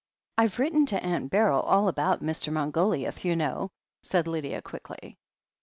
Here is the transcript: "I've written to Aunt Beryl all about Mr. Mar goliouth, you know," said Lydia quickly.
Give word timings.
"I've 0.39 0.57
written 0.57 0.87
to 0.87 1.03
Aunt 1.03 1.29
Beryl 1.29 1.59
all 1.61 1.87
about 1.87 2.23
Mr. 2.23 2.51
Mar 2.51 2.71
goliouth, 2.71 3.23
you 3.23 3.35
know," 3.35 3.69
said 4.01 4.25
Lydia 4.25 4.59
quickly. 4.63 5.19